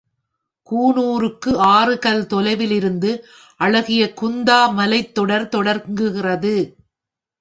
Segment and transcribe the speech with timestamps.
[0.69, 3.11] கூனூருக்கு ஆறு கல் தொலைவிலிருந்து
[3.59, 6.55] அழகிய குந்தா மலைத்தொடர் தொடங்குகிறது.